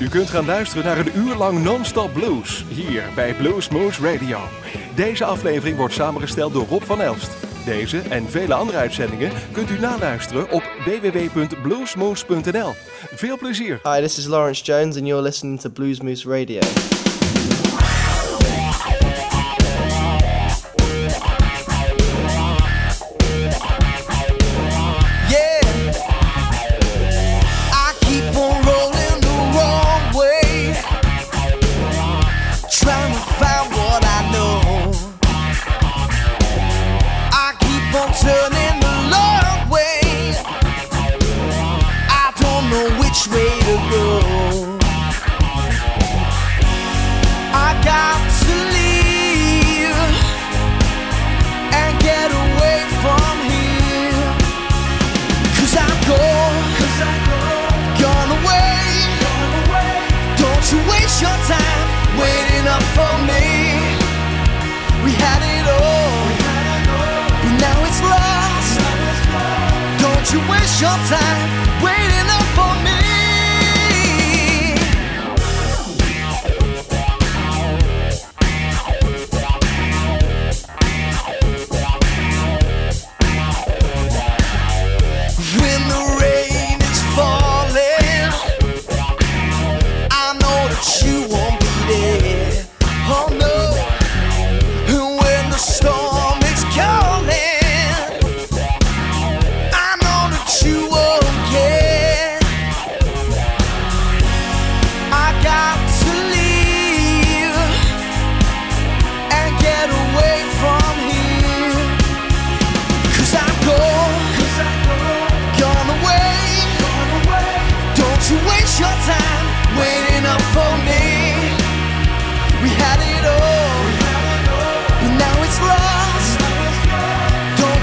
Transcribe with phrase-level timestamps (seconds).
[0.00, 4.38] U kunt gaan luisteren naar een uur lang non-stop blues hier bij Blues Moose Radio.
[4.94, 7.30] Deze aflevering wordt samengesteld door Rob van Elst.
[7.64, 12.72] Deze en vele andere uitzendingen kunt u naluisteren op www.bluesmoose.nl.
[13.14, 13.80] Veel plezier.
[13.82, 16.89] Hi, this is Lawrence Jones and you're listening to Blues Moose Radio.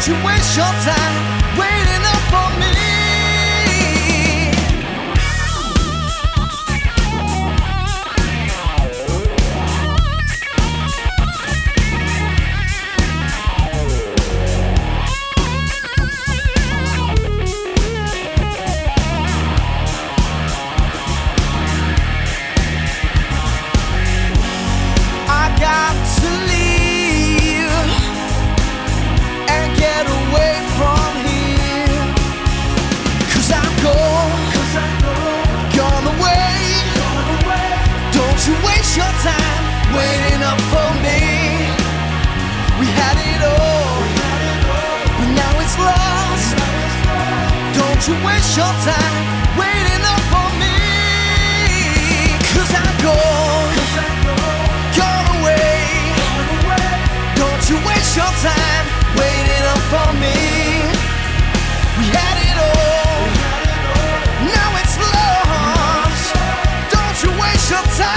[0.08, 1.27] you waste your time.
[39.98, 41.20] waiting up for me.
[42.80, 43.98] We had it all,
[45.18, 46.50] but now it's lost.
[47.80, 49.24] Don't you waste your time
[49.58, 50.78] waiting up for me.
[52.54, 53.76] Cause I'm gone,
[55.00, 55.82] gone away.
[57.42, 58.86] Don't you waste your time
[59.18, 60.38] waiting up for me.
[61.98, 63.22] We had it all,
[64.58, 66.26] now it's lost.
[66.94, 68.17] Don't you waste your time.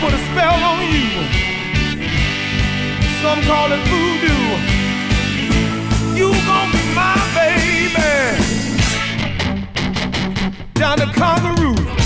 [0.00, 1.10] Put a spell on you.
[3.22, 4.44] Some call it voodoo.
[6.18, 8.12] You gon' be my baby.
[10.74, 12.05] Down the kangaroo.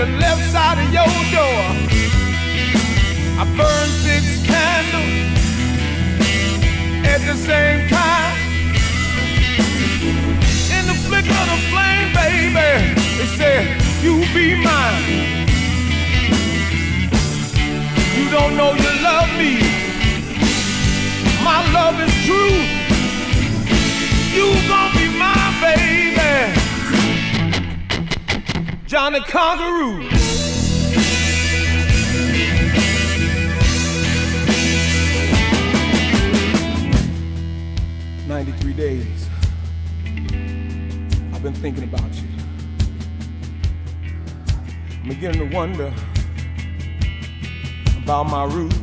[0.00, 1.62] The left side of your door.
[3.36, 5.12] I burn six candles
[7.04, 8.38] at the same time.
[10.76, 15.44] In the flicker of the flame, baby, they said, you be mine.
[18.16, 19.60] You don't know you love me.
[21.44, 22.79] My love is true.
[28.90, 30.02] Johnny Congaroo.
[38.26, 39.28] Ninety-three days.
[41.32, 42.26] I've been thinking about you.
[45.02, 45.94] I'm beginning to wonder
[48.02, 48.74] about my route.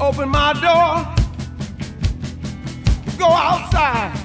[0.00, 1.14] Open my door,
[3.16, 4.23] go outside.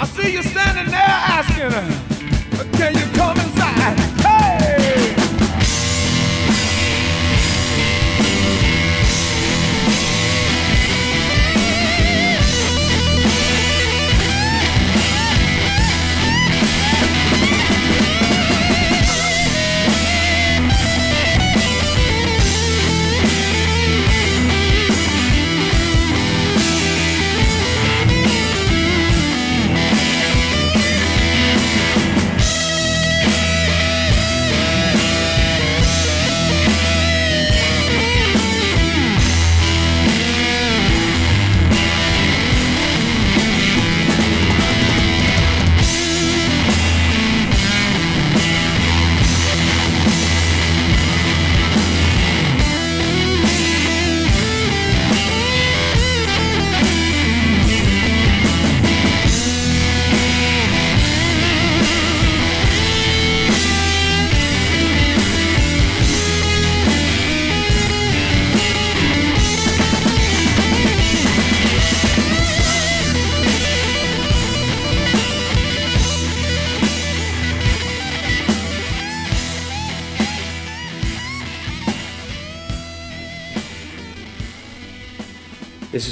[0.00, 4.09] I see you standing there asking, can you come inside?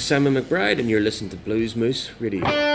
[0.09, 2.68] Simon McBride, and you're listening to Blues Moose Radio.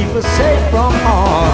[0.00, 1.49] Keep us safe from harm.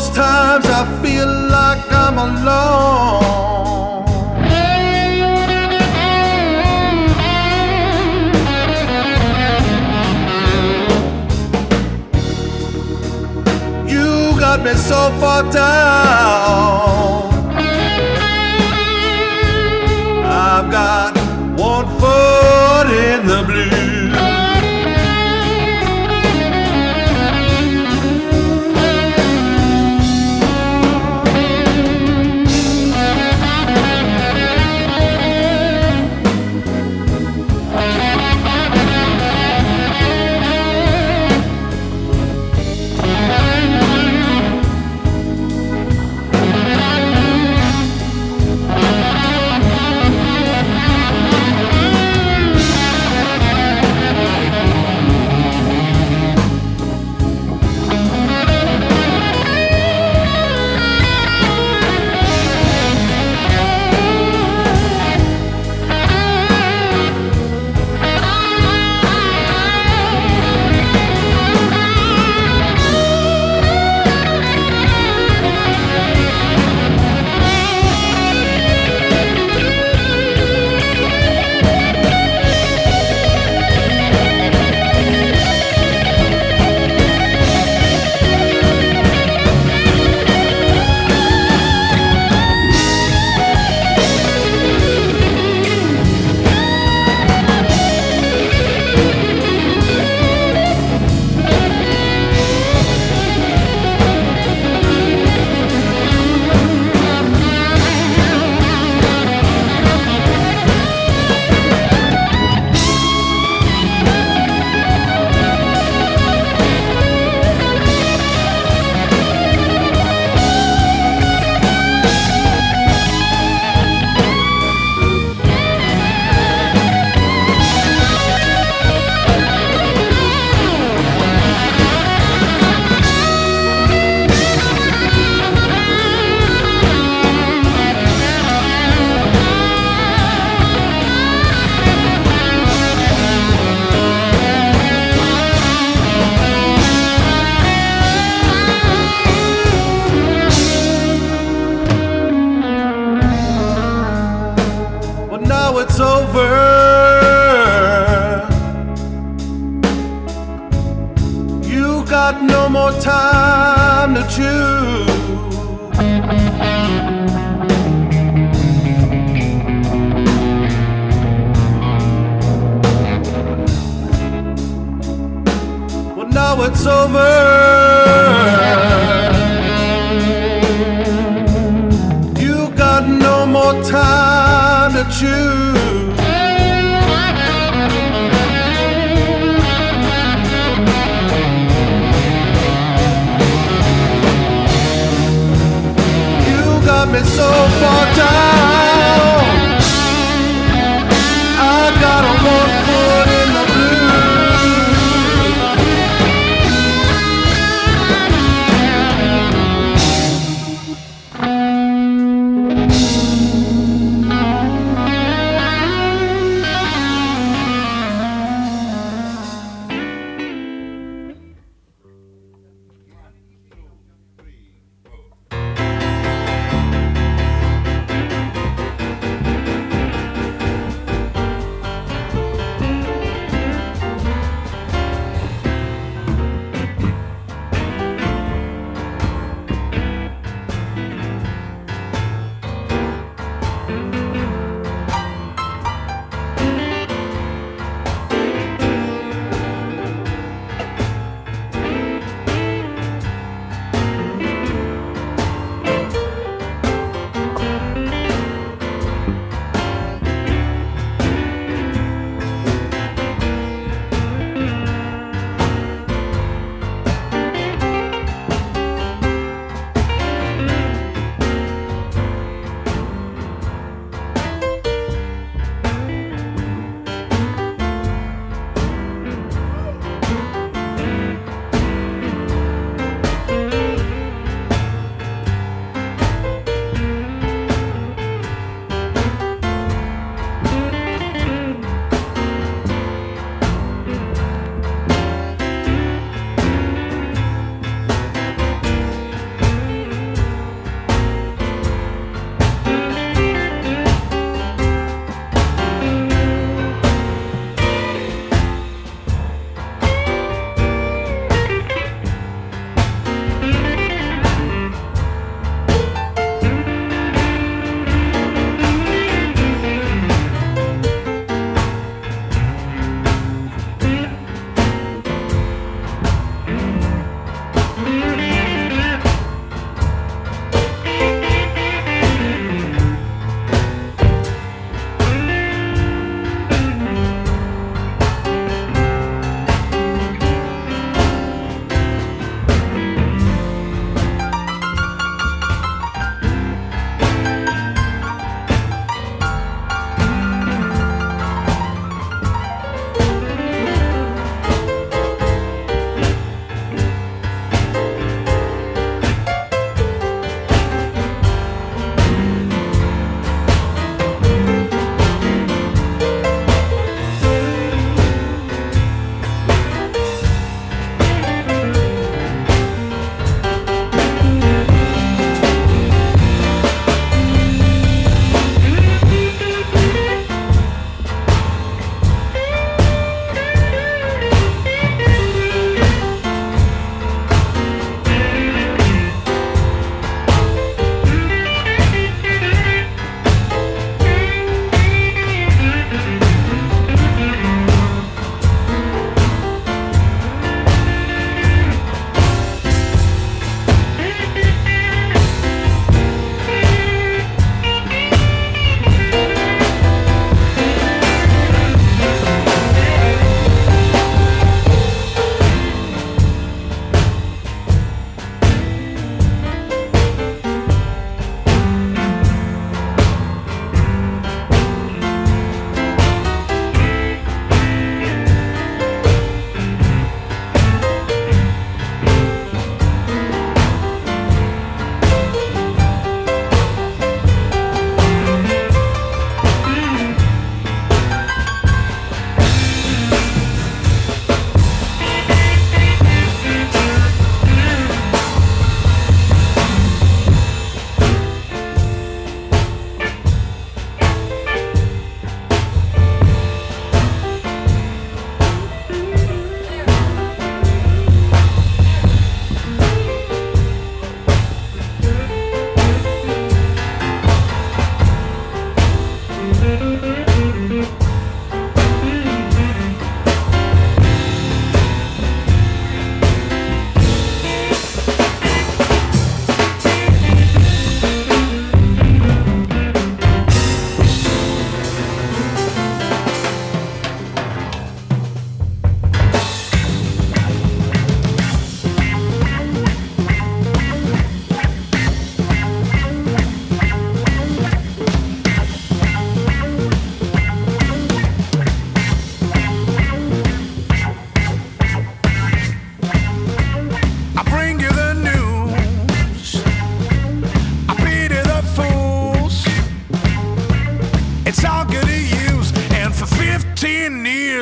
[0.00, 3.20] Most times I feel like I'm alone.
[13.86, 16.89] You got me so far down.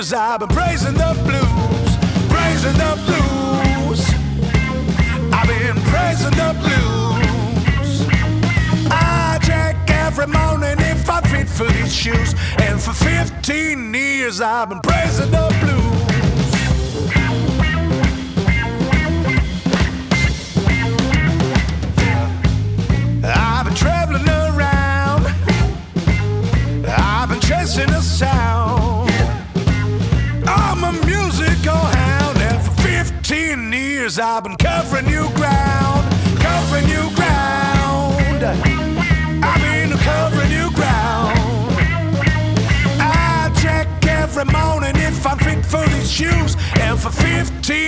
[0.08, 1.96] Years I've been praising the blues,
[2.28, 4.00] praising the blues.
[5.32, 8.06] I've been praising the blues.
[8.90, 14.68] I check every morning if I fit for these shoes, and for 15 years I've
[14.68, 14.77] been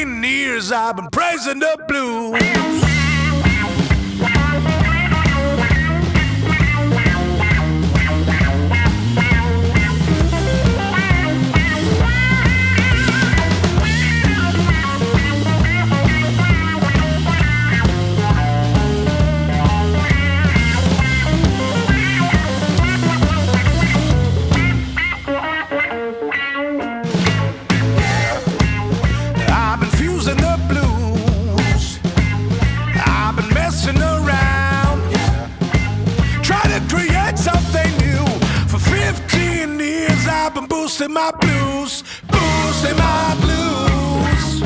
[0.00, 2.89] 15 years I've been praising the blues.
[41.00, 42.04] I've boosting my blues.
[42.28, 44.62] Boosting my blues.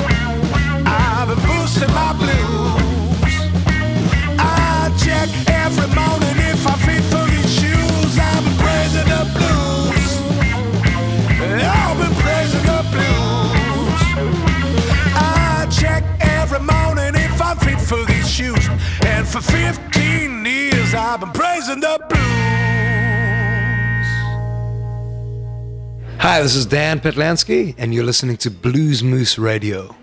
[0.85, 3.35] I've been boosting my blues.
[4.41, 8.19] I check every morning if I fit for these shoes.
[8.19, 10.11] I've been praising the blues.
[11.63, 14.01] I've been praising the blues.
[15.15, 18.69] I check every morning if I'm fit for these shoes.
[19.07, 22.64] And for 15 years, I've been praising the blues.
[26.25, 29.95] Hi, this is Dan Patlansky, and you're listening to Blues Moose Radio.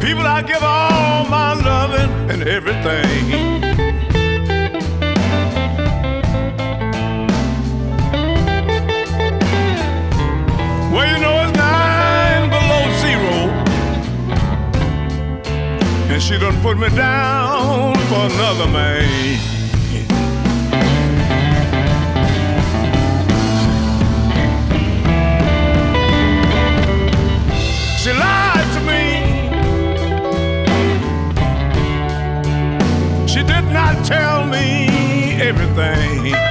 [0.00, 3.60] People I give all my loving and everything.
[10.92, 13.50] Well, you know it's nine below zero,
[16.12, 19.49] and she done put me down for another man.
[34.10, 36.49] tell me everything.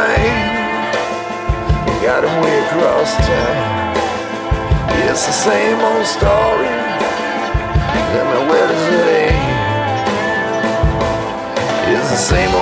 [0.00, 0.40] mine.
[2.06, 3.56] Got him way across town.
[5.04, 6.72] It's the same old story.
[8.12, 9.40] Tell me where does it end?
[11.92, 12.59] It's the same old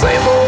[0.00, 0.39] same old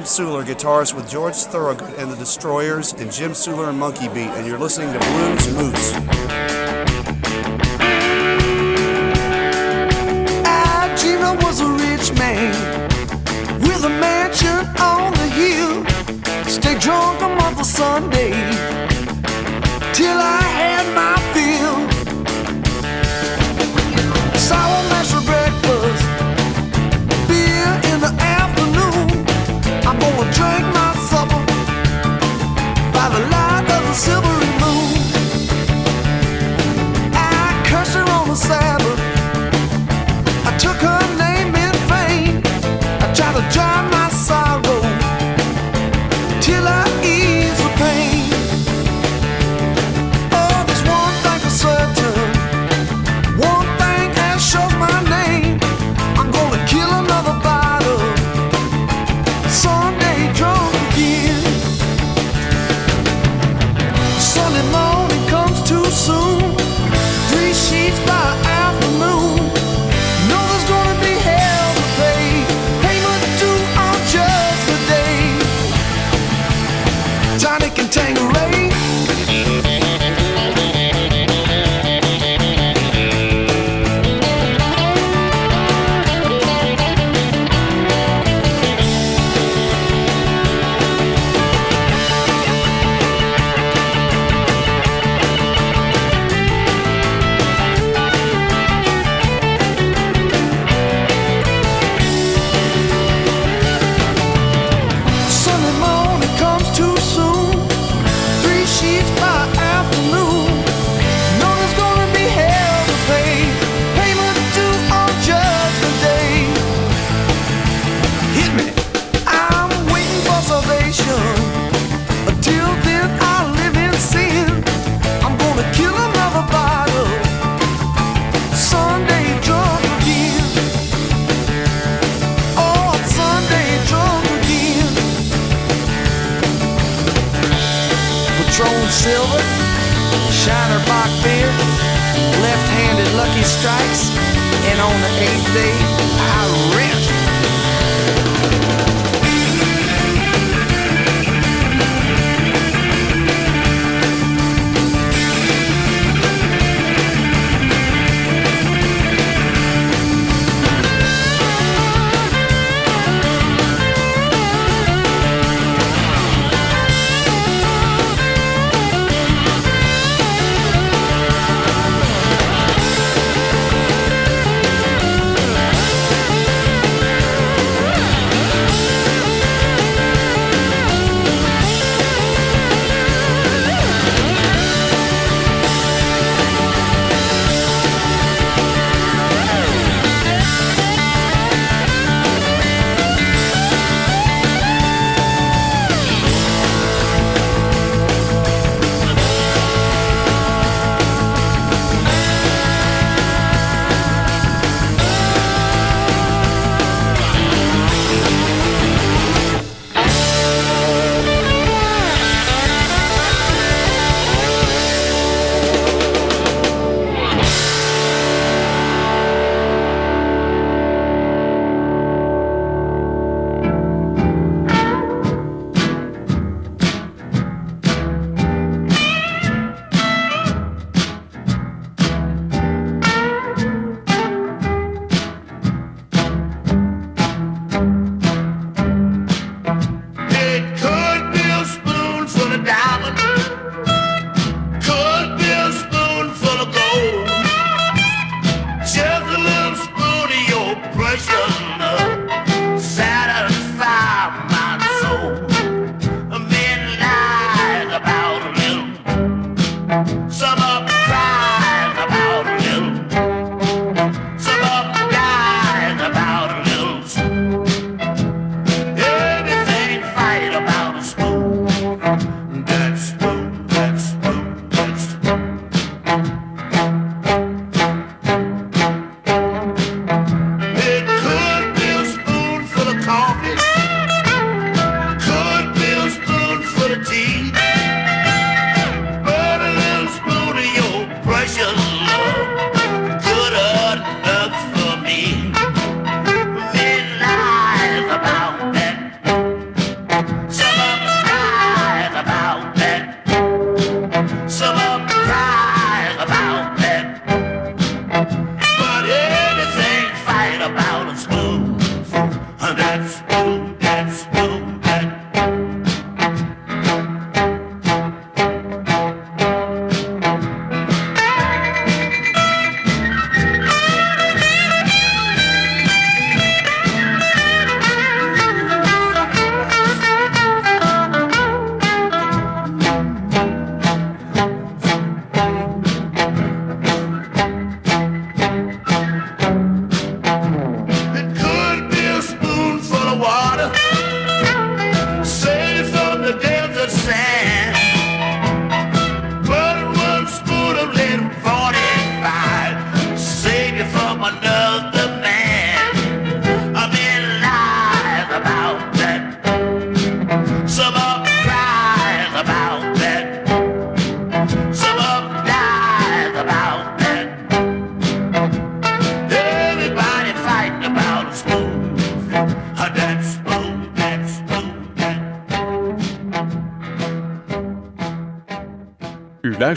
[0.00, 4.30] Jim Suhler, guitarist with George Thorogood and the Destroyers, and Jim Suhler and Monkey Beat,
[4.30, 6.39] and you're listening to Blues Moose.